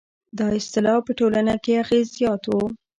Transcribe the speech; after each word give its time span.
دا 0.37 0.47
اصطلاح 0.59 0.97
په 1.07 1.11
ټولنه 1.19 1.53
کې 1.63 1.71
اغېز 1.83 2.07
زیات 2.17 2.43
و. 2.47 2.53